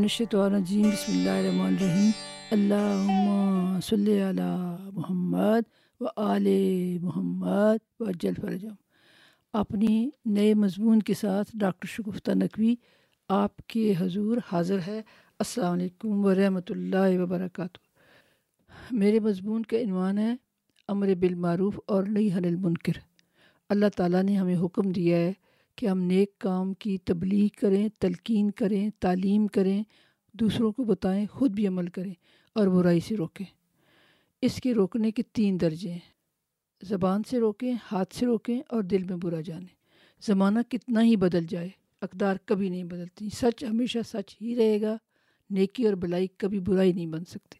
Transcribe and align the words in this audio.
من 0.00 0.04
الشیطان 0.04 0.54
الرجیم 0.54 0.82
بسم 0.82 1.12
اللہ 1.12 1.30
الرحمن 1.30 1.66
الرحیم۔ 1.66 2.10
اللہم 2.50 3.80
صلی 3.80 4.22
علی 4.22 4.90
محمد 4.92 5.62
و 6.00 6.04
آل 6.16 6.46
محمد 7.02 8.00
و 8.00 8.04
جل 8.20 8.34
فرجم 8.40 8.74
اپنی 9.52 10.10
نئے 10.24 10.54
مضمون 10.54 11.02
کے 11.02 11.14
ساتھ 11.14 11.50
ڈاکٹر 11.54 11.88
شگفتہ 11.88 12.30
نقوی 12.30 12.74
آپ 13.28 13.56
کے 13.66 13.94
حضور 13.98 14.38
حاضر 14.52 14.78
ہے۔ 14.86 15.02
السلام 15.38 15.72
علیکم 15.72 16.24
ورحمۃ 16.24 16.70
اللہ 16.70 17.20
وبرکاتہ۔ 17.22 17.78
میرے 18.90 19.20
مضمون 19.20 19.62
کا 19.62 19.76
عنوان 19.76 20.18
ہے 20.18 20.34
امر 20.88 21.14
بالمعروف 21.14 21.80
اور 21.86 22.04
نئی 22.04 22.32
حل 22.32 22.44
المنکر۔ 22.44 22.98
اللہ 23.68 23.96
تعالیٰ 23.96 24.22
نے 24.22 24.36
ہمیں 24.36 24.56
حکم 24.56 24.92
دیا 24.92 25.16
ہے 25.16 25.32
کہ 25.80 25.86
ہم 25.86 25.98
نیک 25.98 26.38
کام 26.38 26.74
کی 26.74 26.98
تبلیغ 26.98 27.48
کریں، 27.60 27.88
تلقین 27.98 28.50
کریں، 28.50 28.90
تعلیم 29.00 29.46
کریں، 29.46 29.82
دوسروں 30.32 30.72
کو 30.72 30.84
بتائیں، 30.84 31.26
خود 31.26 31.50
بھی 31.50 31.66
عمل 31.66 31.86
کریں 31.86 32.14
اور 32.54 32.66
برائی 32.66 33.00
سے 33.00 33.16
روکیں۔ 33.16 33.46
اس 34.42 34.60
کے 34.60 34.74
روکنے 34.74 35.10
کے 35.10 35.22
تین 35.32 35.60
درجے 35.60 35.92
ہیں۔ 35.92 35.98
زبان 36.82 37.22
سے 37.30 37.38
روکیں، 37.38 37.74
ہاتھ 37.92 38.14
سے 38.14 38.26
روکیں 38.26 38.60
اور 38.68 38.82
دل 38.82 39.04
میں 39.04 39.16
برا 39.16 39.40
جانیں 39.40 39.74
زمانہ 40.26 40.58
کتنا 40.68 41.02
ہی 41.02 41.16
بدل 41.16 41.46
جائے، 41.48 41.68
اقدار 42.00 42.36
کبھی 42.44 42.68
نہیں 42.68 42.84
بدلتی۔ 42.84 43.28
سچ 43.28 43.64
ہمیشہ 43.64 43.98
سچ 44.06 44.36
ہی 44.42 44.56
رہے 44.56 44.80
گا، 44.80 44.96
نیکی 45.50 45.84
اور 45.84 45.94
بلائی 45.94 46.26
کبھی 46.36 46.60
برائی 46.60 46.92
نہیں 46.92 47.06
بن 47.06 47.24
سکتی۔ 47.24 47.58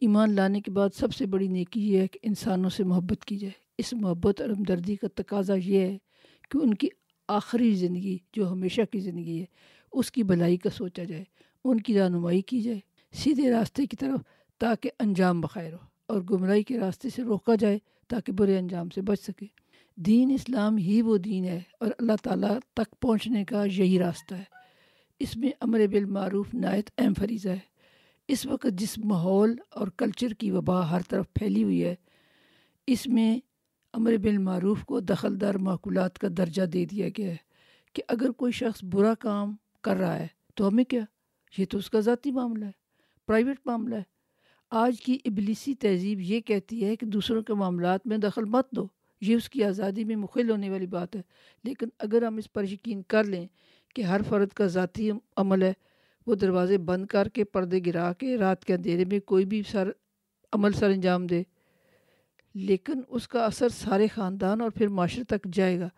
ایمان 0.00 0.32
لانے 0.32 0.60
کے 0.60 0.70
بعد 0.70 0.88
سب 0.94 1.14
سے 1.14 1.26
بڑی 1.26 1.48
نیکی 1.48 1.92
یہ 1.92 1.98
ہے 1.98 2.08
کہ 2.08 2.18
انسانوں 2.22 2.70
سے 2.70 2.84
محبت 2.84 3.24
کی 3.24 3.36
جائے۔ 3.36 3.52
اس 3.78 3.92
محبت 3.92 4.40
اور 4.40 4.50
ہمدردی 4.50 4.96
کا 4.96 5.06
تقاضا 5.14 5.54
یہ 5.54 5.78
ہے 5.78 5.98
کہ 6.50 6.58
ان 6.58 6.74
کی 6.74 6.88
آخری 7.32 7.74
زندگی 7.74 8.18
جو 8.32 8.52
ہمیشہ 8.52 8.80
کی 8.90 9.00
زندگی 9.00 9.40
ہے، 9.40 9.44
اس 9.92 10.10
کی 10.10 10.22
بھلائی 10.22 10.56
کا 10.56 10.70
سوچا 10.70 11.04
جائے، 11.04 11.24
ان 11.64 11.80
کی 11.80 11.98
رہنمائی 11.98 12.40
کی 12.40 12.60
جائے، 12.60 12.80
سیدھے 13.12 13.50
راستے 13.50 13.86
کی 13.86 13.96
طرف 13.96 14.20
تاکہ 14.58 14.90
انجام 14.98 15.40
بخیر 15.40 15.72
ہو 15.72 15.78
اور 16.06 16.22
گمراہی 16.22 16.62
کے 16.62 16.78
راستے 16.78 17.08
سے 17.10 17.22
روکا 17.22 17.54
جائے 17.54 17.78
تاکہ 18.08 18.32
برے 18.32 18.58
انجام 18.58 18.90
سے 18.90 19.02
بچ 19.02 19.20
سکے۔ 19.20 19.46
دین 19.96 20.30
اسلام 20.30 20.76
ہی 20.76 21.02
وہ 21.02 21.18
دین 21.18 21.44
ہے 21.44 21.60
اور 21.80 21.90
اللہ 21.98 22.12
تعالیٰ 22.22 22.58
تک 22.74 22.94
پہنچنے 23.00 23.44
کا 23.44 23.64
یہی 23.64 23.98
راستہ 23.98 24.34
ہے۔ 24.34 24.44
اس 25.20 25.36
میں 25.36 25.50
امر 25.60 25.86
بالمعروف 25.86 26.54
نایت 26.54 26.90
اہم 26.98 27.14
فریضہ 27.14 27.48
ہے۔ 27.48 27.72
اس 28.28 28.46
وقت 28.46 28.66
جس 28.72 28.98
ماحول 28.98 29.56
اور 29.70 29.88
کلچر 29.88 30.28
کی 30.28 30.50
وبا 30.50 30.90
ہر 30.90 31.00
طرف 31.08 31.26
پھیلی 31.34 31.64
ہوئی 31.64 31.84
ہے، 31.84 31.94
اس 32.86 33.06
میں 33.06 33.38
امر 33.92 34.16
بالمعروف 34.16 34.84
کو 34.84 35.00
دخل 35.00 35.40
در 35.40 35.58
معقولات 35.58 36.18
کا 36.18 36.28
درجہ 36.36 36.62
دے 36.62 36.84
دیا 36.84 37.08
گیا 37.08 37.30
ہے 37.30 37.36
کہ 37.92 38.02
اگر 38.08 38.30
کوئی 38.30 38.52
شخص 38.52 38.84
برا 38.84 39.14
کام 39.14 39.56
کر 39.82 39.96
رہا 39.96 40.18
ہے 40.18 40.26
تو 40.54 40.68
ہمیں 40.68 40.84
کیا؟ 40.84 41.00
یہ 41.58 41.64
تو 41.70 41.78
اس 41.78 41.90
کا 41.90 42.00
ذاتی 42.00 42.30
معاملہ 42.30 42.64
ہے 42.64 42.70
پرائیویٹ 43.26 43.56
معاملہ 43.64 43.94
ہے۔ 43.94 44.02
آج 44.70 45.00
کی 45.00 45.18
ابلیسی 45.24 45.74
تہذیب 45.74 46.20
یہ 46.20 46.40
کہتی 46.40 46.84
ہے 46.84 46.96
کہ 46.96 47.06
دوسروں 47.06 47.42
کے 47.42 47.54
معاملات 47.54 48.06
میں 48.06 48.18
دخل 48.18 48.44
مت 48.44 48.70
دو۔ 48.70 48.86
یہ 49.20 49.36
اس 49.36 49.48
کی 49.48 49.64
آزادی 49.64 50.04
میں 50.04 50.16
مخل 50.16 50.50
ہونے 50.50 50.70
والی 50.70 50.86
بات 50.86 51.16
ہے۔ 51.16 51.22
لیکن 51.64 51.86
اگر 51.98 52.22
ہم 52.22 52.36
اس 52.36 52.52
پر 52.52 52.64
یقین 52.64 53.02
کر 53.02 53.24
لیں 53.24 53.46
کہ 53.94 54.02
ہر 54.02 54.20
فرد 54.28 54.48
کا 54.48 54.66
ذاتی 54.66 55.10
عمل 55.36 55.62
ہے، 55.62 55.72
وہ 56.26 56.34
دروازے 56.34 56.78
بند 56.78 57.06
کر 57.06 57.28
کے 57.28 57.44
پردے 57.44 57.80
گرا 57.86 58.12
کے 58.12 58.36
رات 58.36 58.64
کے 58.64 58.74
اندھیرے 58.74 59.04
میں 59.04 59.20
کوئی 59.20 59.44
بھی 59.44 59.62
سر، 59.70 59.90
عمل 60.52 60.72
سر 60.72 60.90
انجام 60.90 61.26
دے۔ 61.26 61.42
لیکن 62.54 63.00
اس 63.08 63.28
کا 63.28 63.44
اثر 63.44 63.68
سارے 63.68 64.06
خاندان 64.06 64.60
اور 64.60 64.70
پھر 64.70 64.88
معاشرے 64.88 65.24
تک 65.24 65.46
جائے 65.52 65.80
گا۔ 65.80 65.88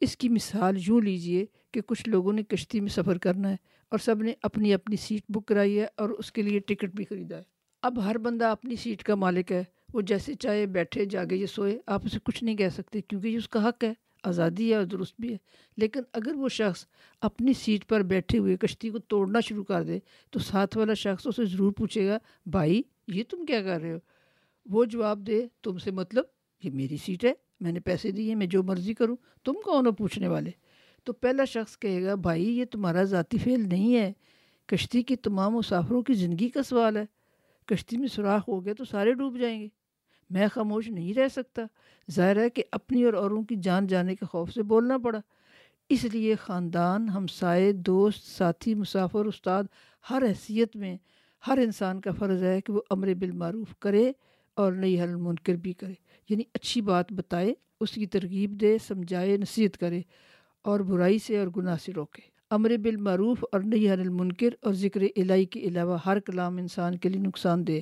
اس 0.00 0.16
کی 0.16 0.28
مثال 0.28 0.76
یوں 0.78 1.00
لیجیے 1.00 1.46
کہ 1.72 1.80
کچھ 1.80 2.08
لوگوں 2.08 2.32
نے 2.32 2.42
کشتی 2.42 2.80
میں 2.80 2.88
سفر 2.88 3.18
کرنا 3.18 3.50
ہے 3.50 3.56
اور 3.90 3.98
سب 3.98 4.22
نے 4.22 4.32
اپنی 4.42 4.74
اپنی 4.74 4.96
سیٹ 4.96 5.22
بک 5.28 5.46
کرائی 5.46 5.78
ہے 5.80 5.86
اور 5.96 6.08
اس 6.08 6.32
کے 6.32 6.42
لیے 6.42 6.58
ٹکٹ 6.58 6.90
بھی 6.94 7.04
خریدا 7.04 7.38
ہے۔ 7.38 7.42
اب 7.82 8.04
ہر 8.04 8.18
بندہ 8.18 8.44
اپنی 8.44 8.76
سیٹ 8.76 9.02
کا 9.02 9.14
مالک 9.14 9.52
ہے۔ 9.52 9.64
وہ 9.94 10.00
جیسے 10.00 10.34
چاہے 10.34 10.66
بیٹھے، 10.66 11.04
جاگے 11.04 11.36
یا 11.36 11.46
سوئے، 11.46 11.78
آپ 11.86 12.02
اسے 12.04 12.18
کچھ 12.24 12.44
نہیں 12.44 12.56
کہہ 12.56 12.68
سکتے 12.68 13.00
کیونکہ 13.00 13.28
یہ 13.28 13.36
اس 13.36 13.48
کا 13.48 13.68
حق 13.68 13.84
ہے۔ 13.84 13.92
آزادی 14.24 14.70
ہے 14.70 14.74
اور 14.74 14.84
درست 14.84 15.20
بھی 15.20 15.32
ہے۔ 15.32 15.36
لیکن 15.76 16.00
اگر 16.12 16.34
وہ 16.34 16.48
شخص 16.48 16.86
اپنی 17.20 17.52
سیٹ 17.52 17.86
پر 17.88 18.02
بیٹھے 18.02 18.38
ہوئے 18.38 18.56
کشتی 18.56 18.90
کو 18.90 18.98
توڑنا 18.98 19.40
شروع 19.40 19.64
کر 19.64 19.82
دے 19.82 19.98
تو 20.30 20.38
ساتھ 20.38 20.78
والا 20.78 20.94
شخص 20.94 21.26
اسے 21.26 21.44
ضرور 21.44 21.72
پوچھے 21.72 22.08
گا، 22.08 22.18
بھائی، 22.46 22.82
یہ 23.08 23.22
تم 23.30 23.44
کیا 23.46 23.62
کر 23.62 23.80
رہے 23.80 23.92
ہو؟ 23.92 23.98
وہ 24.66 24.84
جواب 24.84 25.26
دے، 25.26 25.46
تم 25.62 25.78
سے 25.78 25.90
مطلب 25.90 26.24
یہ 26.62 26.70
میری 26.70 26.96
سیٹ 26.96 27.24
ہے، 27.24 27.32
میں 27.60 27.72
نے 27.72 27.80
پیسے 27.80 28.10
دیے، 28.10 28.34
میں 28.34 28.46
جو 28.46 28.62
مرضی 28.62 28.94
کروں، 28.94 29.16
تم 29.44 29.52
کون 29.64 29.86
ہو 29.86 29.92
پوچھنے 29.92 30.28
والے؟ 30.28 30.50
تو 31.04 31.12
پہلا 31.12 31.44
شخص 31.44 31.78
کہے 31.78 32.04
گا، 32.04 32.14
بھائی، 32.14 32.58
یہ 32.58 32.64
تمہارا 32.64 33.02
ذاتی 33.02 33.38
فعل 33.38 33.68
نہیں 33.68 33.96
ہے، 33.96 34.12
کشتی 34.66 35.02
کی 35.02 35.16
تمام 35.16 35.52
مسافروں 35.54 36.02
کی 36.02 36.14
زندگی 36.14 36.48
کا 36.48 36.62
سوال 36.62 36.96
ہے، 36.96 37.04
کشتی 37.66 37.96
میں 37.96 38.08
سوراخ 38.08 38.48
ہو 38.48 38.64
گیا 38.64 38.74
تو 38.78 38.84
سارے 38.84 39.12
ڈوب 39.12 39.38
جائیں 39.38 39.60
گے۔ 39.60 39.68
میں 40.30 40.48
خاموش 40.52 40.88
نہیں 40.88 41.14
رہ 41.14 41.28
سکتا، 41.28 41.62
ظاہر 42.10 42.36
ہے 42.36 42.50
کہ 42.50 42.62
اپنی 42.72 43.04
اور 43.04 43.12
اوروں 43.12 43.42
کی 43.42 43.56
جان 43.56 43.86
جانے 43.86 44.16
کے 44.16 44.26
خوف 44.26 44.50
سے 44.50 44.62
بولنا 44.62 44.98
پڑا۔ 44.98 45.20
اس 45.88 46.04
لیے 46.04 46.34
خاندان، 46.34 47.08
ہمسائے، 47.08 47.72
دوست، 47.72 48.24
ساتھی، 48.24 48.74
مسافر، 48.74 49.24
استاد، 49.24 49.64
ہر 50.10 50.22
حیثیت 50.28 50.76
میں، 50.76 50.96
ہر 51.46 51.58
انسان 51.58 52.00
کا 52.00 52.10
فرض 52.10 52.42
ہے 52.42 52.60
کہ 52.60 52.72
وہ 52.72 52.80
امر 52.90 53.14
بالمعروف 53.14 53.78
کرے۔ 53.78 54.12
اور 54.54 54.72
نئی 54.72 55.00
حل 55.00 55.16
منکر 55.16 55.54
بھی 55.54 55.72
کرے۔ 55.72 55.92
یعنی 56.28 56.42
اچھی 56.54 56.80
بات 56.80 57.12
بتائے، 57.12 57.54
اس 57.80 57.90
کی 57.90 58.06
ترغیب 58.06 58.60
دے، 58.60 58.78
سمجھائے، 58.78 59.36
نصیحت 59.36 59.78
کرے 59.78 60.02
اور 60.62 60.80
برائی 60.80 61.18
سے 61.18 61.38
اور 61.38 61.46
گناہ 61.56 61.76
سے 61.84 61.92
روکے۔ 61.92 62.34
امر 62.50 62.76
بالمعروف 62.82 63.44
اور 63.52 63.60
نئی 63.60 63.90
حل 63.90 64.00
المنکر 64.00 64.48
اور 64.62 64.72
ذکر 64.72 65.00
الہی 65.16 65.44
کے 65.44 65.60
علاوہ 65.60 65.98
ہر 66.06 66.20
کلام 66.20 66.56
انسان 66.56 66.96
کے 66.96 67.08
لیے 67.08 67.20
نقصان 67.20 67.66
دہ 67.66 67.72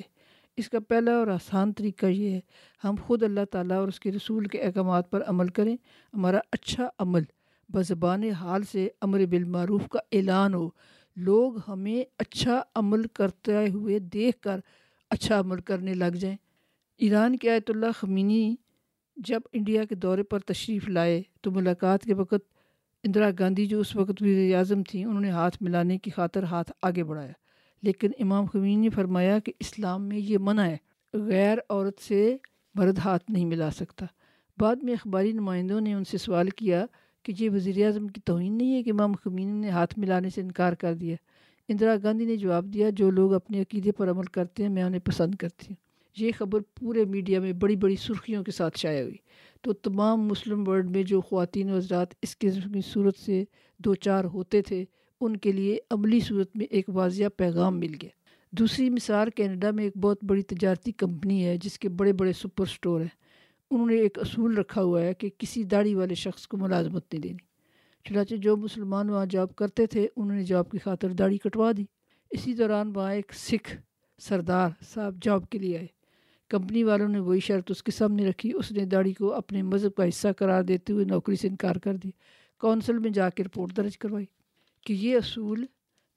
اس 0.57 0.69
کا 0.69 0.79
پہلا 0.81 1.13
اور 1.13 1.27
آسان 1.27 1.73
طریقہ 1.73 2.07
یہ 2.07 2.31
ہے، 2.31 2.41
ہم 2.85 2.95
خود 3.07 3.23
اللہ 3.23 3.41
تعالیٰ 3.51 3.77
اور 3.77 3.89
اس 3.89 4.01
کے 4.01 4.13
رسول 4.13 4.45
کے 4.45 4.59
احکامات 4.59 5.11
پر 5.11 5.23
عمل 5.27 5.49
کریں۔ 5.49 5.77
ہمارا 6.15 6.39
اچھا 6.53 6.89
عمل 6.99 7.23
بزبان 7.69 8.25
حال 8.25 8.63
سے 8.63 8.89
امر 9.01 9.27
بالمعروف 9.27 9.89
کا 9.89 9.99
اعلان 10.13 10.55
ہو۔ 10.55 10.69
لوگ 11.17 11.53
ہمیں 11.69 12.03
اچھا 12.19 12.63
عمل 12.75 13.07
کرتے 13.07 13.69
ہوئے 13.69 13.99
دیکھ 13.99 14.41
کر 14.41 14.61
اچھا 15.11 15.41
عمل 15.41 15.61
کرنے 15.61 15.95
لگ 15.95 16.17
جائیں۔ 16.21 16.37
ایران 17.03 17.37
کے 17.37 17.51
آیت 17.51 17.71
اللہ 17.71 17.87
خمینی 17.95 18.55
جب 19.17 19.41
انڈیا 19.53 19.85
کے 19.85 19.95
دورے 19.95 20.23
پر 20.23 20.39
تشریف 20.39 20.89
لائے 20.89 21.23
تو 21.41 21.51
ملاقات 21.51 22.03
کے 22.03 22.15
وقت 22.15 22.53
اندرا 23.05 23.31
گاندھی 23.39 23.67
جو 23.67 23.81
اس 23.81 23.97
وقت 23.97 24.23
وزیر 24.23 24.57
اعظم 24.57 24.83
تھیں، 24.83 25.05
انہوں 25.05 25.21
نے 25.21 25.31
ہاتھ 25.31 25.59
ملانے 25.61 25.99
کی 25.99 26.11
خاطر 26.11 26.43
ہاتھ 26.43 26.73
آگے 26.83 27.05
بڑھایا۔ 27.05 27.33
لیکن 27.83 28.11
امام 28.19 28.45
خمینی 28.45 28.77
نے 28.77 28.91
فرمایا 28.91 29.39
کہ 29.39 29.53
اسلام 29.61 30.03
میں 30.03 30.19
یہ 30.19 30.39
منع 30.39 30.63
ہے، 30.63 30.77
غیر 31.15 31.59
عورت 31.69 32.01
سے 32.01 32.37
مرد 32.75 32.99
ہاتھ 32.99 33.31
نہیں 33.31 33.45
ملا 33.45 33.71
سکتا۔ 33.71 34.07
بعد 34.59 34.77
میں 34.77 34.93
اخباری 34.93 35.33
نمائندوں 35.33 35.81
نے 35.81 35.95
ان 35.95 36.05
سے 36.05 36.19
سوال 36.19 36.49
کیا 36.49 36.87
کہ 37.23 37.33
یہ 37.39 37.51
وزیر 37.51 37.87
اعظم 37.87 38.09
کی 38.09 38.21
توہین 38.21 38.59
نہیں 38.59 38.75
ہے 38.75 38.83
کہ 38.83 38.91
امام 38.91 39.13
خمینی 39.13 39.53
نے 39.53 39.69
ہاتھ 39.69 39.99
ملانے 39.99 40.31
سے 40.31 40.41
انکار 40.41 40.73
کر 40.73 40.95
دیا۔ 40.95 41.17
اندرا 41.69 41.95
گاندھی 42.03 42.27
نے 42.27 42.37
جواب 42.37 42.65
دیا، 42.65 42.91
جو 42.91 43.11
لوگ 43.11 43.35
اپنے 43.35 43.61
عقیدے 43.61 43.93
پر 43.93 44.11
عمل 44.11 44.25
کرتے 44.25 44.63
ہیں، 44.63 44.71
میں 44.71 44.83
انہیں 44.83 45.01
پسند 45.01 45.35
کرتی 45.35 45.67
ہوں۔ 45.69 45.92
یہ 46.17 46.31
خبر 46.39 46.61
پورے 46.61 47.05
میڈیا 47.05 47.41
میں 47.41 47.53
بڑی 47.53 47.77
بڑی 47.77 47.97
سرخیوں 47.97 48.45
کے 48.45 48.51
ساتھ 48.51 48.79
شائع 48.79 49.03
ہوئی۔ 49.03 49.17
تو 49.63 49.73
تمام 49.73 50.21
مسلم 50.21 50.69
ورلڈ 50.69 50.91
میں 50.91 51.03
جو 51.03 51.21
خواتین 51.21 51.71
و 51.71 51.77
حضرات 51.77 52.15
اس 52.23 52.39
قسم 52.39 52.73
کی 52.73 52.81
صورت 52.87 53.17
سے 53.17 53.45
دو 53.79 53.95
چار 53.95 54.25
ہوتے 54.25 54.63
تھے، 54.63 54.85
ان 55.21 55.37
کے 55.37 55.53
لیے 55.53 55.79
عملی 55.91 56.21
صورت 56.21 56.57
میں 56.57 56.67
ایک 56.71 56.89
واضح 56.89 57.25
پیغام 57.37 57.81
مل 57.81 57.95
گیا۔ 58.03 58.11
دوسری 58.51 58.91
مثال، 58.91 59.31
کینیڈا 59.31 59.71
میں 59.71 59.85
ایک 59.85 59.97
بہت 59.97 60.25
بڑی 60.25 60.43
تجارتی 60.43 60.93
کمپنی 60.93 61.45
ہے 61.45 61.57
جس 61.57 61.79
کے 61.79 61.89
بڑے 61.89 62.13
بڑے 62.13 62.33
سپر 62.33 62.67
سٹور 62.67 63.01
ہیں۔ 63.01 63.23
انہوں 63.71 63.87
نے 63.87 63.97
ایک 63.97 64.19
اصول 64.19 64.57
رکھا 64.57 64.83
ہوا 64.83 65.03
ہے 65.03 65.15
کہ 65.15 65.31
کسی 65.39 65.63
داڑھی 65.63 65.95
والے 65.95 66.15
شخص 66.15 66.47
کو 66.47 66.57
ملازمت 66.57 67.13
نہیں 67.13 67.23
دینی۔ 67.23 67.53
چنانچہ 68.09 68.35
جو 68.35 68.57
مسلمان 68.57 69.11
وہاں 69.11 69.27
جاب 69.27 69.57
کرتے 69.57 69.87
تھے، 69.87 70.09
انہوں 70.17 70.37
نے 70.37 70.45
جاب 70.45 70.71
کی 70.71 70.79
خاطر 70.79 71.09
داڑھی 71.09 71.39
کٹوا 71.39 71.73
دی۔ 71.77 71.85
اسی 72.31 72.53
دوران 72.53 72.93
وہاں 72.97 73.15
ایک 73.15 73.33
سکھ 73.33 73.77
سردار 74.19 74.71
صاحب 74.95 75.15
جاب 75.23 75.51
کے 75.51 75.59
لیے 75.59 75.79
آئے۔ 75.79 76.02
کمپنی 76.53 76.83
والوں 76.83 77.09
نے 77.09 77.19
وہی 77.19 77.41
شرط 77.41 77.71
اس 77.71 77.83
کے 77.83 77.91
سامنے 77.91 78.29
رکھی، 78.29 78.53
اس 78.55 78.73
نے 78.73 78.85
داڑھی 78.85 79.13
کو 79.13 79.33
اپنے 79.33 79.63
مذہب 79.63 79.95
کا 79.95 80.09
حصہ 80.09 80.29
قرار 80.39 80.63
دیتے 80.63 80.93
ہوئے 80.93 81.05
نوکری 81.05 81.37
سے 81.37 81.49
انکار 81.49 81.77
کر 81.77 81.97
دی 81.97 82.11
کونسل 82.59 82.99
میں 82.99 83.11
جا 83.11 83.31
کے 83.31 83.45
رپورٹ 83.45 83.77
درج 83.77 83.99
کروائی 83.99 84.27
کہ 84.87 84.93
یہ 84.93 85.17
اصول 85.17 85.67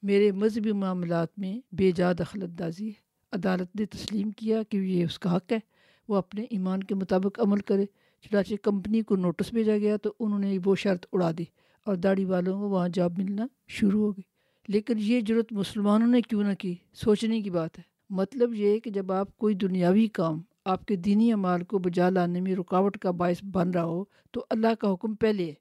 میرے 0.04 0.32
مذہبی 0.32 0.72
معاملات 0.72 1.40
میں 1.40 1.76
بے 1.76 1.92
جا 1.92 2.14
دخل 2.14 2.44
اندازی 2.44 2.88
ہے۔ 2.88 2.94
عدالت 3.32 3.76
نے 3.76 3.86
تسلیم 3.86 4.32
کیا 4.32 4.64
کہ 4.70 4.78
یہ 4.78 5.04
اس 5.04 5.20
کا 5.20 5.36
حق 5.36 5.52
ہے، 5.52 5.60
وہ 6.08 6.16
اپنے 6.16 6.46
ایمان 6.50 6.84
کے 6.84 6.96
مطابق 6.96 7.40
عمل 7.40 7.60
کرے۔ 7.60 7.86
چنانچہ 8.22 8.54
کمپنی 8.62 9.02
کو 9.02 9.16
نوٹس 9.16 9.54
بھیجا 9.54 9.78
گیا 9.78 9.98
تو 9.98 10.14
انہوں 10.20 10.40
نے 10.40 10.58
وہ 10.66 10.76
شرط 10.76 11.06
اڑا 11.14 11.32
دی 11.38 11.44
اور 11.86 11.96
داڑھی 11.96 12.26
والوں 12.26 12.60
کو 12.60 12.70
وہاں 12.70 12.90
جاب 12.90 13.18
ملنا 13.18 13.48
شروع 13.68 14.06
ہو 14.06 14.12
گئی۔ 14.12 14.24
لیکن 14.68 14.94
یہ 14.98 15.22
ضرورت 15.28 15.52
مسلمانوں 15.52 16.08
نے 16.08 16.22
کیوں 16.22 16.44
نہ 16.44 16.54
کی؟ 16.54 16.76
سوچنے 16.94 17.42
کی 17.42 17.50
بات 17.50 17.80
ہے۔ 17.80 17.95
مطلب 18.10 18.54
یہ 18.54 18.80
کہ 18.80 18.90
جب 18.90 19.12
آپ 19.12 19.38
کوئی 19.38 19.56
دنیاوی 19.56 20.08
کام 20.08 20.42
آپ 20.66 20.86
کے 20.86 20.96
دینی 20.96 21.34
عمال 21.34 21.64
کو 21.64 21.80
بجا 21.80 22.10
لانے 22.10 22.42
میں 22.42 22.56
رکاوٹ 22.56 22.98
کا 22.98 23.12
باعث 23.12 23.44
بن 23.44 23.72
رہا 23.72 23.84
ہو، 23.84 24.04
تو 24.32 24.46
اللہ 24.50 24.76
کا 24.80 24.94
حکم 24.94 25.16
پہلے 25.16 25.46
ہے۔ 25.46 25.54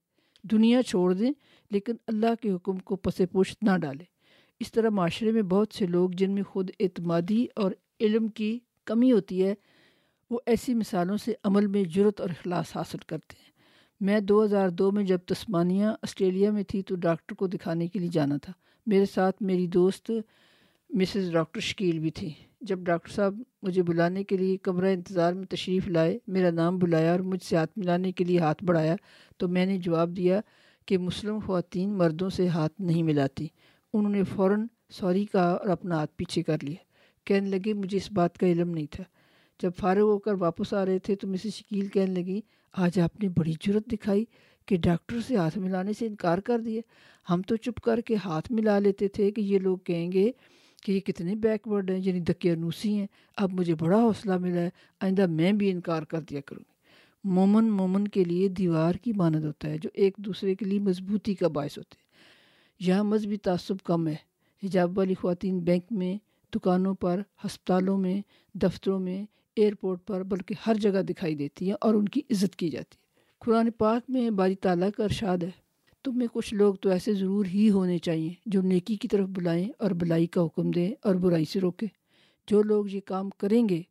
دنیا 0.43 0.83
چھوڑ 0.83 1.15
دیں، 1.15 1.31
لیکن 1.71 1.93
اللہ 2.07 2.35
کے 2.43 2.51
حکم 2.51 2.77
کو 2.77 2.97
پس 2.97 3.21
پوش 3.33 3.57
نہ 3.63 3.77
ڈالیں۔ 3.77 4.05
اس 4.61 4.73
طرح 4.73 4.89
معاشرے 4.89 5.33
میں 5.33 5.43
بہت 5.43 5.75
سے 5.75 5.87
لوگ 5.87 6.11
جن 6.11 6.31
میں 6.31 6.43
خود 6.43 6.71
اعتمادی 6.81 7.47
اور 7.57 7.73
علم 8.01 8.29
کی 8.29 8.59
کمی 8.85 9.13
ہوتی 9.13 9.45
ہے، 9.45 9.55
وہ 10.31 10.39
ایسی 10.47 10.75
مثالوں 10.75 11.17
سے 11.17 11.33
عمل 11.45 11.67
میں 11.67 11.85
جرت 11.85 12.21
اور 12.21 12.31
اخلاص 12.31 12.77
حاصل 12.77 12.99
کرتے 12.99 13.35
ہیں۔ 13.39 13.51
میں 14.01 14.21
دو 14.21 14.45
ہزار 14.45 14.69
دو 14.69 14.91
میں 14.91 15.05
جب 15.05 15.19
تسمانیہ 15.19 15.85
آسٹریلیا 15.85 16.51
میں 16.51 16.63
تھی 16.63 16.83
تو 16.83 16.95
ڈاکٹر 16.95 17.35
کو 17.35 17.47
دکھانے 17.47 17.89
کے 17.89 17.99
لیے 17.99 18.09
جانا 18.09 18.37
تھا۔ 18.37 18.53
میرے 18.87 19.05
ساتھ 19.05 19.43
میری 19.43 19.67
دوست 19.67 20.11
مسز 20.95 21.33
ڈاکٹر 21.33 21.61
شکیل 21.61 21.99
بھی 21.99 22.11
تھی۔ 22.11 22.31
جب 22.61 22.79
ڈاکٹر 22.79 23.13
صاحب 23.13 23.43
مجھے 23.63 23.83
بلانے 23.83 24.25
کے 24.25 24.37
لیے 24.37 24.57
کمرہ 24.57 24.93
انتظار 24.93 25.33
میں 25.33 25.47
تشریف 25.47 25.89
لائے، 25.89 26.19
میرا 26.27 26.51
نام 26.51 26.79
بلایا 26.79 27.13
اور 27.13 27.21
مجھ 27.21 27.43
سے 27.43 27.57
ہاتھ 27.57 27.71
ملانے 27.77 28.13
کے 28.13 28.25
لیے 28.25 28.39
ہاتھ 28.39 28.65
بڑھایا، 28.65 28.97
تو 29.37 29.49
میں 29.49 29.67
نے 29.67 29.79
جواب 29.79 30.17
دیا 30.17 30.41
کہ 30.87 30.99
مسلم 30.99 31.39
خواتین 31.47 31.99
مردوں 31.99 32.31
سے 32.31 32.49
ہاتھ 32.49 32.81
نہیں 32.81 33.03
ملاتی۔ 33.03 33.47
انہوں 33.93 34.13
نے 34.13 34.23
فوراً 34.25 34.67
سوری 34.91 35.25
کہا 35.25 35.51
اور 35.51 35.69
اپنا 35.69 35.95
ہاتھ 35.95 36.11
پیچھے 36.17 36.43
کر 36.43 36.57
لیا۔ 36.63 36.77
کہنے 37.25 37.49
لگے، 37.49 37.73
مجھے 37.73 37.97
اس 37.97 38.13
بات 38.13 38.39
کا 38.39 38.47
علم 38.47 38.71
نہیں 38.71 38.87
تھا۔ 38.91 39.05
جب 39.63 39.71
فارغ 39.79 40.01
ہو 40.01 40.19
کر 40.19 40.35
واپس 40.35 40.75
آ 40.75 40.87
رہے 40.87 40.99
تھے 40.99 41.17
تو 41.17 41.29
مسز 41.29 41.55
شکیل 41.55 41.87
کہنے 41.87 42.21
لگی، 42.21 42.41
آج 42.73 43.01
آپ 43.01 43.21
نے 43.21 43.29
بڑی 43.29 43.53
جرت 43.61 43.93
دکھائی 43.93 44.25
کہ 44.67 44.77
ڈاکٹر 44.77 45.17
سے 45.27 45.37
ہاتھ 45.37 45.59
ملانے 45.59 45.93
سے 45.93 46.07
انکار 46.07 46.39
کر 46.39 46.59
دیا۔ 46.59 46.81
ہم 47.31 47.43
تو 47.43 47.57
چپ 47.57 47.81
کر 47.81 48.01
کے 48.01 48.17
ہاتھ 48.25 48.53
ملا 48.53 48.79
لیتے 48.79 49.09
تھے 49.09 49.31
کہ 49.31 49.41
یہ 49.41 49.59
لوگ 49.59 49.79
کہیں 49.79 50.13
گے 50.13 50.33
کہ 50.85 50.93
یہ 50.93 51.01
کتنے 51.01 51.35
بیک 51.35 51.69
ورڈ 51.69 51.91
ہیں 51.91 52.01
یعنی 52.03 52.21
دکیانوسی 52.21 52.99
ہیں۔ 52.99 53.07
اب 53.37 53.53
مجھے 53.53 53.75
بڑا 53.75 53.99
حوصلہ 53.99 54.39
ملا 54.39 54.61
ہے، 54.61 54.71
آئندہ 55.01 55.27
میں 55.27 55.53
بھی 55.53 55.71
انکار 55.71 56.03
کر 56.03 56.21
دیا 56.21 56.41
کروں 56.41 56.65
گی۔ 56.69 56.75
مومن 57.25 57.71
مومن 57.71 58.09
کے 58.09 58.25
لیے 58.25 58.49
دیوار 58.49 58.95
کی 58.95 59.13
مانند 59.13 59.45
ہوتا 59.45 59.69
ہے، 59.69 59.79
جو 59.79 59.91
ایک 59.95 60.15
دوسرے 60.17 60.55
کے 60.55 60.65
لیے 60.65 60.79
مضبوطی 60.79 61.35
کا 61.35 61.49
باعث 61.49 61.79
ہوتے 61.79 61.95
ہیں۔ 61.99 62.05
یہاں 62.89 63.05
مذہبی 63.05 63.37
تعصب 63.37 63.77
کم 63.85 64.09
ہے۔ 64.09 64.17
حجاب 64.63 64.99
والی 64.99 65.15
خواتین 65.15 65.59
بینک 65.59 65.85
میں، 65.91 66.17
دکانوں 66.55 66.95
پر، 66.95 67.21
ہسپتالوں 67.45 67.99
میں، 67.99 68.23
دفتروں 68.55 68.99
میں، 68.99 69.25
ایئرپورٹ 69.57 70.07
پر، 70.07 70.23
بلکہ 70.23 70.55
ہر 70.67 70.75
جگہ 70.75 71.03
دکھائی 71.03 71.35
دیتی 71.35 71.67
ہیں 71.67 71.77
اور 71.81 71.95
ان 71.95 72.09
کی 72.09 72.21
عزت 72.31 72.57
کی 72.57 72.69
جاتی 72.69 72.97
ہے۔ 72.99 73.05
قرآن 73.39 73.71
پاک 73.71 74.03
میں 74.09 74.31
باری 74.31 74.55
تعالیٰ 74.55 74.89
کا 74.97 75.05
ارشاد 75.05 75.39
ہے 75.39 75.64
تم 76.05 76.19
میں 76.19 76.27
کچھ 76.33 76.55
لوگ 76.55 76.75
تو 76.75 76.91
ایسے 76.91 77.15
ضرور 77.15 77.47
ہی 77.47 77.71
ہونے 77.71 77.99
چاہیے 77.99 78.33
جو 78.47 78.63
نیکی 78.63 78.97
کی 78.97 79.09
طرف 79.09 79.29
بلائیں 79.29 79.69
اور 79.79 79.91
بلائی 79.91 80.27
کا 80.27 80.43
حکم 80.43 80.71
دیں 80.71 80.95
اور 81.03 81.15
برائی 81.15 81.45
سے 81.45 81.61
روکیں۔ 81.61 81.89
جو 82.49 82.63
لوگ 82.63 82.89
یہ 82.89 83.01
کام 83.05 83.31
کریں 83.31 83.69
گے، 83.69 83.83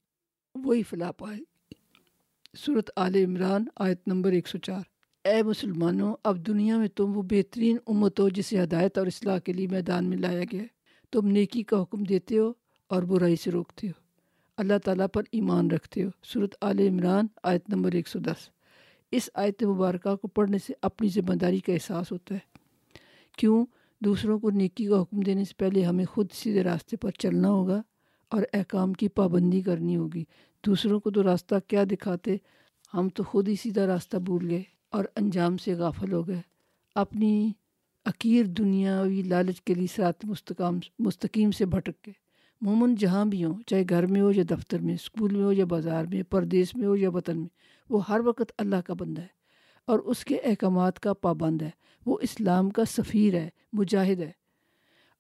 وہی 0.56 0.84
فلاح 0.84 1.12
پائے۔ 1.12 1.40
صورت 2.58 2.90
عال 2.98 3.16
عمران، 3.16 3.66
آیت 3.76 4.08
نمبر 4.08 4.32
ایک 4.32 4.48
سو 4.48 4.58
چار۔ 4.58 4.82
اے 5.28 5.44
مسلمانوں، 5.44 6.16
اب 6.24 6.48
دنیا 6.48 6.78
میں 6.78 6.88
تم 6.88 7.18
وہ 7.18 7.22
بہترین 7.22 7.78
امت 7.88 8.20
ہو 8.20 8.30
جسے 8.30 8.64
ہدایت 8.64 8.98
اور 8.98 9.08
اصلاح 9.08 9.40
کے 9.40 9.54
لیے 9.54 9.68
میدان 9.68 10.06
میں 10.06 10.18
لایا 10.18 10.42
گیا 10.52 10.62
ہے۔ 10.62 10.68
تم 11.12 11.28
نیکی 11.28 11.64
کا 11.64 11.82
حکم 11.82 12.04
دیتے 12.04 12.38
ہو 12.38 12.54
اور 12.88 13.04
برائی 13.04 13.36
سے 13.36 13.52
روکتے 13.52 13.88
ہو۔ 13.88 14.02
اللہ 14.58 14.78
تعالیٰ 14.86 15.08
پر 15.14 15.24
ایمان 15.32 15.72
رکھتے 15.72 16.04
ہو۔ 16.04 16.10
صورت 16.34 16.56
عال 16.62 16.80
عمران، 16.80 17.28
آیت 17.44 17.70
نمبر 17.70 17.92
ایک 17.92 18.08
سو 18.08 18.20
دس۔ 18.20 18.63
اس 19.16 19.30
آیت 19.34 19.64
مبارکہ 19.64 20.16
کو 20.16 20.28
پڑھنے 20.28 20.58
سے 20.58 20.74
اپنی 20.82 21.10
ذمہ 21.10 21.36
داری 21.36 21.60
کا 21.60 21.74
احساس 21.74 22.12
ہوتا 22.12 22.36
ہے۔ 22.36 22.40
کیوں؟ 23.38 23.66
دوسروں 24.02 24.40
کو 24.40 24.50
نیکی 24.50 24.86
کا 24.86 25.02
حکم 25.02 25.20
دینے 25.20 25.44
سے 25.44 25.54
پہلے 25.58 25.84
ہمیں 25.84 26.06
خود 26.06 26.28
سیدھے 26.34 26.64
راستے 26.64 26.98
پر 26.98 27.12
چلنا 27.12 27.50
ہوگا 27.50 27.82
اور 28.30 28.44
احکام 28.54 28.94
کی 28.94 29.08
پابندی 29.08 29.62
کرنی 29.62 29.98
ہوگی۔ 29.98 30.24
دوسروں 30.66 31.00
کو 31.00 31.12
تو 31.12 31.24
راستہ 31.24 31.56
کیا 31.68 31.84
دکھاتے؟ 31.84 32.38
ہم 32.94 33.10
تو 33.10 33.24
خود 33.24 33.48
ہی 33.48 33.56
سیدھا 33.56 33.88
راستہ 33.88 34.18
بھول 34.18 34.50
گئے 34.50 34.64
اور 34.90 35.06
انجام 35.16 35.58
سے 35.58 35.74
غافل 35.74 36.14
ہو 36.14 36.28
گئے۔ 36.28 36.42
اپنی 36.96 37.52
عقیر 38.06 38.46
دنیاوی 38.46 39.22
لالچ 39.22 39.62
کے 39.62 39.74
لیے 39.74 39.88
ساتھ 39.96 40.26
مستقام 40.26 40.80
مستقیم 41.00 41.52
سے 41.52 41.66
بھٹک 41.66 42.08
گئے۔ 42.08 42.23
مومن 42.64 42.96
جہاں 42.96 43.26
بھی 43.26 43.46
ہوں، 43.46 43.54
چاہے 43.68 43.84
گھر 43.90 44.06
میں 44.06 44.22
ہو 44.22 44.32
یا 44.32 44.44
دفتر 44.50 44.80
میں 44.80 44.94
اسکول 44.94 45.36
میں 45.36 45.44
ہو 45.44 45.52
یا 45.52 45.66
بازار 45.66 46.06
میں 46.06 46.24
پردیس 46.24 46.76
میں 46.76 46.88
ہو 46.88 46.96
یا 46.96 47.10
وطن 47.10 47.38
میں، 47.38 47.48
وہ 47.90 48.02
ہر 48.10 48.20
وقت 48.20 48.52
اللہ 48.58 48.76
کا 48.76 48.94
بندہ 48.94 49.22
ہے 49.22 49.28
اور 49.86 50.00
اس 50.00 50.26
کے 50.26 50.36
احکامات 50.36 51.00
کا 51.00 51.14
پابند 51.14 51.62
ہے۔ 51.62 51.70
وہ 52.06 52.18
اسلام 52.22 52.70
کا 52.70 52.86
سفیر 52.86 53.34
ہے، 53.34 53.50
مجاہد 53.74 54.20
ہے 54.20 54.32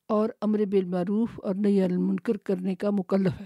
اور 0.08 0.30
امر 0.42 0.66
بالمعروف 0.66 1.30
اور 1.44 1.56
نئی 1.56 1.82
المنکر 1.82 2.38
کرنے 2.38 2.76
کا 2.76 2.90
مکلف 2.90 3.42
ہے۔ 3.42 3.46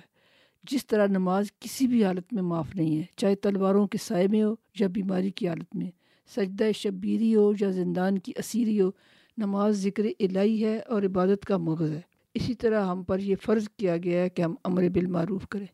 جس 0.63 0.87
طرح 0.87 1.07
نماز 1.07 1.45
کسی 1.59 1.87
بھی 1.87 2.05
حالت 2.05 2.33
میں 2.33 2.43
معاف 2.43 2.75
نہیں 2.75 2.97
ہے، 2.97 3.03
چاہے 3.15 3.35
تلواروں 3.35 3.87
کے 3.87 3.97
سائے 4.01 4.27
میں 4.27 4.43
ہو 4.43 4.55
یا 4.79 4.87
بیماری 4.87 5.31
کی 5.31 5.47
حالت 5.47 5.75
میں، 5.75 5.91
سجدہ 6.35 6.71
شبیری 6.75 7.35
ہو 7.35 7.53
یا 7.59 7.69
زندان 7.69 8.19
کی 8.19 8.31
اسیری 8.35 8.81
ہو، 8.81 8.91
نماز 9.37 9.83
ذکر 9.83 10.03
الہی 10.19 10.65
ہے 10.65 10.79
اور 10.79 11.03
عبادت 11.03 11.45
کا 11.45 11.57
مغز 11.57 11.91
ہے۔ 11.91 12.01
اسی 12.37 12.53
طرح 12.53 12.85
ہم 12.85 13.03
پر 13.03 13.19
یہ 13.19 13.35
فرض 13.41 13.69
کیا 13.77 13.97
گیا 13.97 14.21
ہے 14.21 14.29
کہ 14.29 14.41
ہم 14.41 14.55
امر 14.63 14.89
بالمعروف 14.89 15.47
کریں۔ 15.47 15.65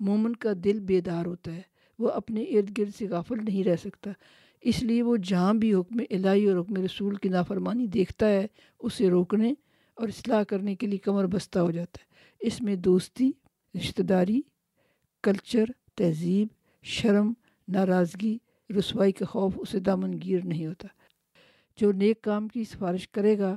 مومن 0.00 0.36
کا 0.36 0.50
دل 0.64 0.80
بیدار 0.80 1.26
ہوتا 1.26 1.54
ہے، 1.54 1.62
وہ 1.98 2.08
اپنے 2.08 2.42
ارد 2.42 2.78
گرد 2.78 2.94
سے 2.98 3.08
غافل 3.08 3.36
نہیں 3.44 3.64
رہ 3.64 3.76
سکتا۔ 3.76 4.10
اس 4.60 4.82
لیے 4.82 5.02
وہ 5.02 5.16
جہاں 5.16 5.54
بھی 5.54 5.74
حکم 5.74 6.00
الہی 6.10 6.48
اور 6.48 6.60
حکم 6.60 6.76
رسول 6.84 7.14
کی 7.14 7.28
نافرمانی 7.28 7.86
دیکھتا 7.86 8.28
ہے، 8.28 8.46
اسے 8.80 9.10
روکنے 9.10 9.54
اور 9.94 10.08
اصلاح 10.08 10.42
کرنے 10.42 10.76
کے 10.76 10.86
لیے 10.86 10.98
کمر 10.98 11.26
بستہ 11.26 11.58
ہو 11.58 11.70
جاتا 11.70 11.98
ہے۔ 12.00 12.06
اس 12.40 12.60
میں 12.60 12.76
دوستی، 12.76 13.30
رشتہ 13.74 14.02
داری، 14.02 14.40
کلچر، 15.22 15.64
تہذیب، 15.94 16.48
شرم، 16.82 17.32
ناراضگی، 17.68 18.38
رسوائی 18.78 19.12
کا 19.12 19.24
خوف، 19.24 19.52
اسے 19.56 19.80
دامن 19.80 20.18
گیر 20.24 20.44
نہیں 20.44 20.66
ہوتا۔ 20.66 20.88
جو 21.76 21.92
نیک 21.92 22.22
کام 22.22 22.48
کی 22.48 22.64
سفارش 22.64 23.08
کرے 23.08 23.38
گا، 23.38 23.56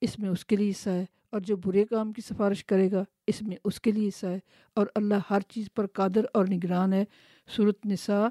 اس 0.00 0.18
میں 0.18 0.28
اس 0.28 0.46
کے 0.46 0.56
لیے 0.56 0.70
حصہ 0.70 0.90
ہے۔ 0.90 1.04
اور 1.30 1.40
جو 1.40 1.56
برے 1.56 1.84
کام 1.84 2.12
کی 2.12 2.22
سفارش 2.22 2.64
کرے 2.64 2.90
گا، 2.90 3.04
اس 3.26 3.42
میں 3.42 3.56
اس 3.64 3.80
کے 3.80 3.90
لیے 3.90 4.08
حصہ 4.08 4.26
ہے۔ 4.26 4.38
اور 4.74 4.86
اللہ 4.94 5.14
ہر 5.30 5.40
چیز 5.40 5.68
پر 5.76 5.86
قادر 5.86 6.24
اور 6.34 6.46
نگران 6.46 6.92
ہے۔ 6.92 7.04
صورت 7.56 7.86
نساء، 7.86 8.26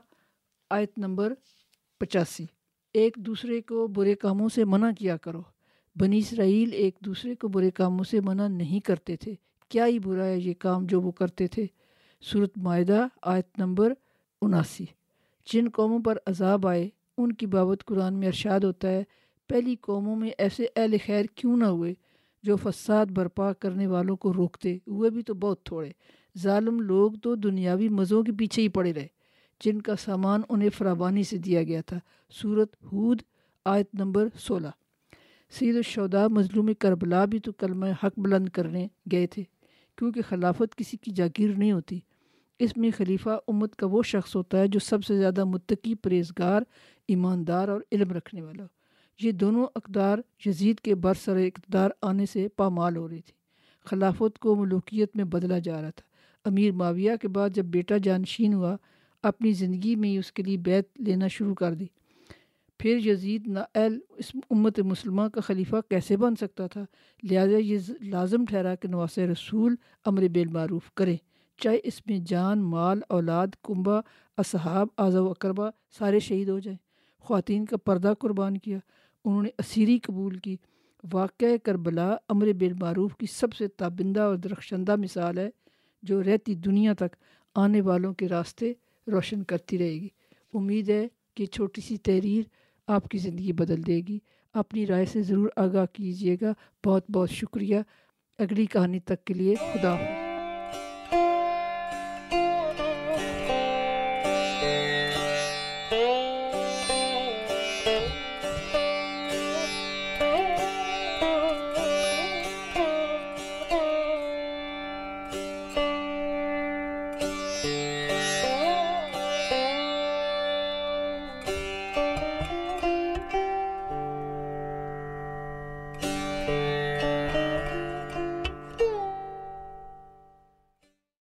آیت 0.70 0.98
نمبر 0.98 1.34
پچاسی۔ 2.00 2.46
ایک 2.94 3.14
دوسرے 3.16 3.62
کو 3.62 3.88
برے 3.88 4.16
کاموں 4.16 4.50
سے 4.50 4.66
منع 4.66 4.92
کیا 5.00 5.18
کرو۔ 5.18 5.42
بنی 5.96 6.18
اسرائیل 6.18 6.70
ایک 6.74 7.00
دوسرے 7.06 7.36
کو 7.36 7.48
برے 7.48 7.72
کاموں 7.72 8.04
سے 8.04 8.20
منع 8.22 8.48
نہیں 8.48 8.80
کرتے 8.80 9.16
تھے۔ 9.16 9.36
کیا 9.70 9.86
ہی 9.86 10.00
برا 10.00 10.26
ہے 10.26 10.40
یہ 10.40 10.54
کام 10.60 10.86
جو 10.86 11.02
وہ 11.02 11.12
کرتے 11.12 11.48
تھے۔ 11.48 11.66
صورت 12.32 12.58
معاہدہ 12.58 13.08
آیت 13.22 13.60
نمبر 13.60 13.94
اناسی۔ 14.42 14.86
جن 15.54 15.70
قوموں 15.74 16.00
پر 16.00 16.18
عذاب 16.26 16.68
آئے، 16.68 16.90
ان 17.18 17.32
کی 17.32 17.46
بابت 17.46 17.86
قرآن 17.86 18.14
میں 18.14 18.28
ارشاد 18.28 18.60
ہوتا 18.60 18.88
ہے، 18.88 19.04
پہلی 19.48 19.76
قوموں 19.76 20.16
میں 20.16 20.32
ایسے 20.38 20.66
اہل 20.76 20.96
خیر 21.06 21.26
کیوں 21.36 21.58
نہ 21.58 21.66
ہوئے؟ 21.66 21.94
جو 22.44 22.56
فساد 22.56 23.06
برپا 23.06 23.54
کرنے 23.54 23.88
والوں 23.88 24.18
کو 24.18 24.34
روکتے 24.34 24.78
ہوئے 24.88 25.10
بھی 25.10 25.22
تو 25.22 25.34
بہت 25.34 25.64
تھوڑے۔ 25.64 25.92
ظالم 26.38 26.80
لوگ 26.82 27.12
تو 27.12 27.36
دنیاوی 27.36 27.90
مزوں 27.90 28.24
کے 28.24 28.32
پیچھے 28.32 28.62
ہی 28.62 28.68
پڑے 28.68 28.94
رہے، 28.94 29.08
جن 29.64 29.82
کا 29.82 29.96
سامان 29.96 30.42
انہیں 30.50 30.70
فراوانی 30.70 31.24
سے 31.24 31.38
دیا 31.38 31.64
گیا 31.64 31.82
تھا۔ 31.82 32.00
صورت 32.42 32.76
ہود، 32.92 33.22
آیت 33.66 33.90
نمبر 33.94 34.28
سولہ۔ 34.40 34.68
سید 35.52 35.76
الشودا 35.76 36.28
مظلوم 36.28 36.70
کربلا 36.80 37.26
بھی 37.26 37.40
تو 37.40 37.52
کلمہ 37.52 37.86
حق 37.86 38.20
بلند 38.20 38.50
کرنے 38.50 38.88
گئے 39.12 39.28
تھے، 39.28 39.44
کیونکہ 39.98 40.22
خلافت 40.30 40.76
کسی 40.76 40.98
کی 40.98 41.12
جاگیر 41.12 41.50
نہیں 41.58 41.72
ہوتی۔ 41.72 42.00
اس 42.60 42.78
میں 42.78 42.92
خلیفہ 42.98 43.30
امت 43.48 43.76
کا 43.76 43.88
وہ 43.88 44.04
شخص 44.04 44.36
ہوتا 44.36 44.60
ہے 44.60 44.68
جو 44.68 44.80
سب 44.80 45.06
سے 45.06 45.18
زیادہ 45.18 45.44
متقی 45.44 45.96
پریزگار 45.96 46.62
ایماندار 47.08 47.68
اور 47.68 47.82
علم 47.92 48.12
رکھنے 48.12 48.42
والا 48.42 48.64
ہو۔ 48.64 48.79
یہ 49.22 49.32
دونوں 49.32 49.68
اقدار 49.76 50.20
یزید 50.46 50.80
کے 50.80 50.96
برسر 50.96 51.36
اقتدار 51.36 51.90
آنے 52.02 52.26
سے 52.26 52.48
پامال 52.48 52.98
ہو 52.98 53.10
رہی 53.10 53.22
تھی۔ 53.22 53.34
خلافت 53.86 54.40
کو 54.40 54.56
ملوکیت 54.56 55.16
میں 55.16 55.24
بدلا 55.24 55.60
جا 55.60 55.82
رہا 55.82 55.90
تھا۔ 55.90 56.10
امیر 56.50 56.72
معاویہ 56.72 57.12
کے 57.22 57.28
بعد 57.28 57.50
جب 57.50 57.66
بیٹا 57.66 57.96
جانشین 58.04 58.54
ہوا، 58.54 58.78
اپنی 59.24 59.52
زندگی 59.52 59.96
میں 59.96 60.10
ہی 60.10 60.18
اس 60.18 60.32
کے 60.32 60.44
لیے 60.44 60.58
بیت 60.58 60.90
لینا 60.96 61.28
شروع 61.28 61.56
کر 61.56 61.74
دی۔ 61.74 61.86
پھر 62.80 62.98
یزید 63.06 63.48
نااہل 63.48 64.00
اس 64.10 64.32
امت 64.50 64.80
مسلمہ 64.80 65.22
کا 65.22 65.42
خلیفہ 65.42 65.76
کیسے 65.90 66.18
بن 66.18 66.36
سکتا 66.36 66.68
تھا؟ 66.68 66.86
لہذا 67.24 67.58
یہ 67.58 67.78
لازم 68.02 68.46
ٹھہرا 68.46 68.76
کہ 68.76 68.88
نواس 68.88 69.18
رسول 69.18 69.76
امر 70.06 70.28
بالمعروف 70.28 70.92
کرے 70.94 71.16
چاہے 71.58 71.78
اس 71.84 72.08
میں 72.08 72.20
جان، 72.28 72.60
مال، 72.64 73.00
اولاد 73.10 73.48
کنبا 73.64 74.00
اصحاب 74.38 74.88
اعضا 74.98 75.22
و 75.22 75.30
اقربا 75.30 75.70
سارے 75.98 76.20
شہید 76.20 76.50
ہو 76.50 76.60
جائیں۔ 76.60 76.78
خواتین 77.20 77.66
کا 77.66 77.78
پردہ 77.78 78.14
قربان 78.20 78.58
کیا۔ 78.58 78.80
انہوں 79.26 79.44
نے 79.44 79.50
اسیری 79.58 80.00
قبول 80.00 80.38
کی۔ 80.38 80.58
واقع 81.14 81.46
کربلا 81.64 82.16
امر 82.30 82.54
بالمعروف 82.54 83.18
کی 83.18 83.26
سب 83.26 83.54
سے 83.54 83.68
تابندہ 83.68 84.20
اور 84.20 84.36
درخشندہ 84.36 84.96
مثال 84.96 85.38
ہے، 85.38 85.50
جو 86.04 86.24
رہتی 86.24 86.56
دنیا 86.56 86.94
تک 86.94 87.16
آنے 87.56 87.82
والوں 87.82 88.14
کے 88.14 88.28
راستے 88.28 88.74
روشن 89.08 89.44
کرتی 89.44 89.78
رہے 89.78 89.94
گی۔ 89.94 90.08
امید 90.54 90.90
ہے 90.90 91.08
کہ 91.36 91.46
چھوٹی 91.46 91.82
سی 91.82 91.98
تحریر 91.98 92.44
آپ 92.88 93.08
کی 93.08 93.18
زندگی 93.18 93.54
بدل 93.54 93.86
دے 93.86 94.02
گی۔ 94.08 94.20
اپنی 94.54 94.88
رائے 94.88 95.06
سے 95.06 95.22
ضرور 95.22 95.50
آگاہ 95.56 95.86
کیجیے 95.94 96.38
گا۔ 96.42 96.54
بہت 96.86 97.12
بہت 97.12 97.30
شکریہ۔ 97.30 97.80
اگلی 98.40 98.66
کہانی 98.66 99.00
تک 99.00 99.26
کے 99.26 99.34
لیے 99.34 99.56
خدا 99.56 99.94
حافظ۔ 99.94 100.19